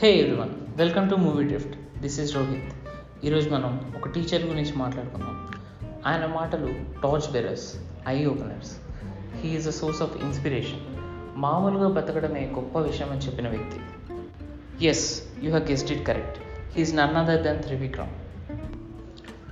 Hey 0.00 0.08
everyone 0.18 0.50
welcome 0.76 1.10
to 1.10 1.14
movie 1.14 1.44
drift 1.44 1.72
this 2.00 2.20
is 2.20 2.36
Rohit 2.36 2.68
ఈరోజు 3.26 3.50
మనం 3.50 3.92
ఒక 3.96 4.08
టీచర్ 4.08 4.42
గురించి 4.42 4.72
మాట్లాడుకుందాం. 4.76 5.48
ఆయన 6.06 6.26
మాటలు 6.26 6.68
torch 7.02 7.32
bearers 7.32 7.76
eye 8.08 8.24
openers 8.24 8.70
he 9.36 9.48
is 9.48 9.68
a 9.68 9.70
source 9.70 10.02
of 10.02 10.24
inspiration 10.24 10.84
మామూలుగా 11.36 11.88
బతకడమే 11.88 12.52
గొప్ప 12.56 12.78
విషయం 12.78 13.10
అని 13.10 13.20
చెప్పిన 13.20 13.48
వ్యక్తి. 13.48 13.80
Yes 14.86 15.22
you 15.42 15.50
have 15.50 15.70
guessed 15.70 15.92
it 15.92 16.06
correct 16.06 16.38
he's 16.76 16.94
none 16.94 17.16
other 17.16 17.42
than 17.42 17.62
Trivikram 17.62 18.12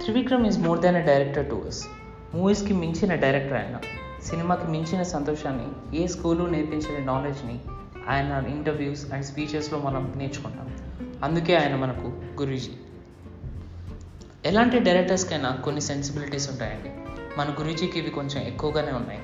Trivikram 0.00 0.46
is 0.46 0.58
more 0.58 0.80
than 0.80 0.96
a 0.96 1.02
director 1.02 1.46
to 1.46 1.62
us 1.66 1.88
మూవీస్కి 2.34 2.74
మించిన 2.74 3.14
డైరెక్టర్ 3.14 3.58
ఆయన 3.58 3.78
సినిమాకి 4.22 4.68
మించిన 4.68 5.02
సంతోషాన్ని 5.02 5.98
ఏ 6.02 6.06
స్కూలు 6.06 6.46
నేర్పించిన 6.46 7.04
నాలెడ్జ్ని 7.12 7.58
ఆయన 8.08 8.44
ఇంటర్వ్యూస్ 8.48 9.12
అండ్ 9.12 9.24
స్పీచెస్లో 9.24 9.78
మనం 9.78 10.12
నేర్చుకుంటాం. 10.16 10.76
అందుకే 11.24 11.56
ఆయన 11.56 11.76
మనకు 11.76 12.06
గురూజీ. 12.42 12.70
ఎలాంటి 14.44 14.78
డైరెక్టర్స్కైనా 14.78 15.50
కొన్ని 15.50 15.80
సెన్సిబిలిటీస్ 15.80 16.50
ఉంటాయండి. 16.50 16.90
మన 17.38 17.54
గురూజీకి 17.60 17.98
ఇవి 17.98 18.10
కొంచెం 18.10 18.42
ఎక్కువగానే 18.42 18.92
ఉన్నాయి. 18.92 19.20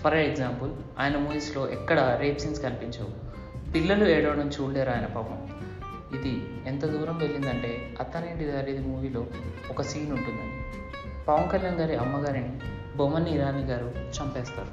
ఫర్ 0.00 0.14
ఎగ్జాంపుల్ 0.14 0.72
ఆయన 0.98 1.16
మూవీస్లో 1.16 1.70
ఎక్కడ 1.70 2.18
రేప్ 2.20 2.40
సీన్స్ 2.40 2.62
కనిపించవు. 2.62 3.32
పిల్లలు 3.72 4.08
ఏడవడం 4.08 4.48
చూడలేరు 4.48 4.90
ఆయన 4.90 5.06
పాపం. 5.06 5.48
ఇది 6.20 6.46
ఎంత 6.66 6.86
దూరం 6.86 7.18
వెళ్ళిందంటే 7.18 7.94
అత్తనేటి 8.00 8.44
దారిది 8.44 8.78
మూవీలో 8.78 9.26
ఒక 9.70 9.82
సీన్ 9.82 10.10
ఉంటుందండి. 10.10 10.64
పవన్ 11.28 11.50
కళ్యాణ్ 11.50 11.76
గారి 11.76 11.96
అమ్మగారిని 11.96 12.60
బొమ్మని 12.96 13.34
ఇరానీ 13.34 13.62
గారు 13.62 13.92
చంపేస్తారు. 13.98 14.68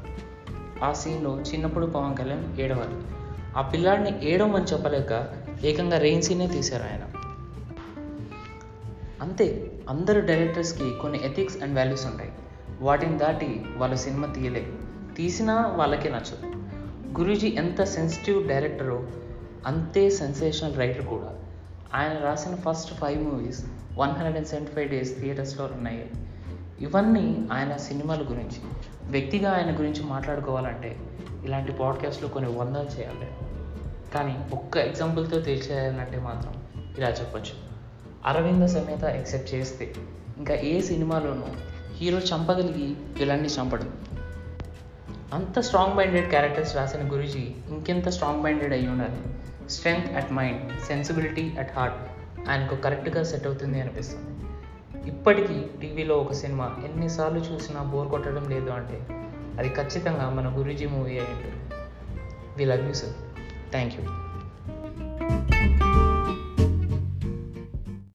ఆ 0.83 0.93
సీన్లో 0.93 1.41
చిన్నప్పుడు 1.41 1.85
పవన్ 1.85 2.17
కళ్యాణ్ 2.17 2.59
ఏడవాలి. 2.59 3.18
ఆ 3.57 3.61
పిల్లాడిని 3.61 4.29
ఏడవమని 4.29 4.65
చెప్పలేక 4.65 5.35
ఏకంగా 5.63 5.97
రెయిన్ 5.97 6.21
సీనే 6.21 6.47
తీశారు 6.47 6.83
ఆయన. 6.83 7.01
అంతే 9.21 9.71
అందరు 9.89 10.19
డైరెక్టర్స్కి 10.19 10.93
కొన్ని 11.01 11.25
ఎథిక్స్ 11.25 11.63
అండ్ 11.63 11.75
వాల్యూస్ 11.75 12.05
ఉంటాయి. 12.05 12.31
వాటిని 12.81 13.17
దాటి 13.17 13.65
వాళ్ళ 13.77 13.95
సినిమా 13.95 14.27
తీయలేదు 14.27 14.77
తీసినా 15.15 15.67
వాళ్ళకే 15.67 16.09
నచ్చదు. 16.09 16.51
గురూజీ 17.21 17.47
ఎంత 17.47 17.83
సెన్సిటివ్ 17.83 18.47
డైరెక్టరో 18.47 19.07
అంతే 19.65 20.09
సెన్సేషనల్ 20.09 20.77
రైటర్ 20.77 21.05
కూడా. 21.05 21.35
ఆయన 21.93 22.17
రాసిన 22.23 22.55
first 22.55 22.93
five 22.93 23.23
movies 23.23 23.65
one 23.97 24.11
hundred 24.11 24.37
and 24.37 24.47
seventy 24.47 24.71
five 24.71 24.89
days 24.89 25.19
థియేటర్స్లో 25.19 25.65
ఉన్నాయి. 25.65 26.11
ఇవన్నీ 26.81 27.47
ఆయన 27.51 27.77
సినిమాల 27.77 28.19
గురించి 28.21 28.61
వ్యక్తిగా 29.03 29.51
ఆయన 29.51 29.79
గురించి 29.79 30.03
మాట్లాడుకోవాలంటే 30.03 30.97
ఇలాంటి 31.45 31.71
పాడ్కాస్ట్లు 31.71 32.27
కొన్ని 32.27 32.57
వందలు 32.57 32.99
చేయాలి. 32.99 33.27
కానీ 34.13 34.39
ఒక్క 34.53 34.77
ఎగ్జాంపుల్తో 34.77 35.41
తెలిసేయాలంటే 35.41 36.19
మాత్రం 36.19 36.53
ఇలా 36.97 37.09
చెప్పొచ్చు. 37.09 37.69
అరవింద 38.25 38.63
సమేత 38.63 39.03
ఎక్సెప్ట్ 39.03 39.53
చేస్తే 39.53 39.93
ఇంకా 40.37 40.55
ఏ 40.55 40.81
సినిమాలోనూ 40.81 41.45
హీరో 41.95 42.19
చంపగలిగి 42.19 42.93
విలన్ని 42.93 43.47
చంపడం. 43.47 43.93
అంత 45.33 45.59
స్ట్రాంగ్ 45.59 45.97
మైండెడ్ 45.97 46.29
క్యారెక్టర్స్ 46.29 46.75
రాసిన 46.75 47.13
గురుజీ 47.13 47.51
ఇంకెంత 47.69 48.09
స్ట్రాంగ్ 48.09 48.43
మైండెడ్ 48.43 48.73
అయి 48.73 48.87
ఉండాలి? 48.87 49.21
Strength 49.69 50.13
at 50.13 50.31
mind 50.31 50.81
sensibility 50.87 51.53
at 51.59 51.77
heart 51.77 51.95
ఆయనకు 52.49 52.75
కరెక్ట్గా 52.75 53.23
సెట్ 53.23 53.47
అవుతుంది 53.47 53.81
అనిపిస్తుంది. 53.81 54.58
ఇప్పటికీ 55.07 55.79
టీవీలో 55.81 56.17
ఒక 56.19 56.33
సినిమా 56.33 56.77
ఎన్నిసార్లు 56.85 57.39
చూసినా 57.39 57.83
బోర్ 57.83 58.07
కొట్టడం 58.07 58.49
లేదు 58.49 58.69
అంటే 58.69 58.97
అది 59.59 59.69
ఖచ్చితంగా 59.69 60.29
మన 60.29 60.53
గురూజీ 60.57 60.85
మూవీ 60.85 61.19
అయి 61.19 61.31
ఉంటుంది 61.33 61.59
we 62.57 62.65
love 62.65 62.87
you 62.87 62.93
sir 62.93 63.15
thank 63.71 63.93
you 63.93 64.28